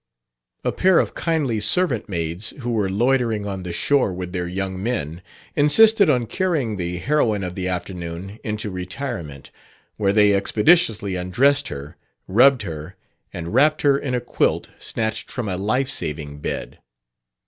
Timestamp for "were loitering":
2.71-3.45